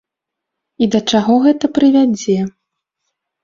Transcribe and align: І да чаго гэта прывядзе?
І 0.85 0.87
да 0.95 1.01
чаго 1.13 1.37
гэта 1.45 1.65
прывядзе? 1.77 2.41